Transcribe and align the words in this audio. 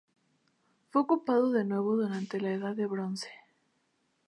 Fue 0.89 1.01
ocupado 1.03 1.51
de 1.51 1.63
nuevo 1.63 1.95
durante 1.95 2.41
la 2.41 2.51
Edad 2.53 2.75
de 2.75 2.87
Bronce. 2.87 3.29